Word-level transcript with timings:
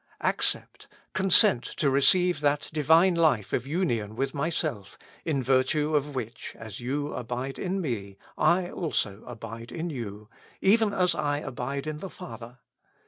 Accept, 0.21 0.87
consent 1.13 1.63
to 1.63 1.91
receive 1.91 2.39
that 2.39 2.71
Divine 2.73 3.13
life 3.13 3.53
of 3.53 3.67
union 3.67 4.15
with 4.15 4.33
myself, 4.33 4.97
in 5.25 5.43
virtue 5.43 5.95
of 5.95 6.15
which, 6.15 6.55
as 6.57 6.79
you 6.79 7.13
abide 7.13 7.59
in 7.59 7.79
me, 7.79 8.17
I 8.35 8.67
also 8.71 9.21
abide 9.27 9.71
in 9.71 9.91
you, 9.91 10.27
even 10.59 10.91
as 10.91 11.13
I 11.13 11.37
abide 11.37 11.85
in 11.85 11.97
the 11.97 12.09
Father. 12.09 12.57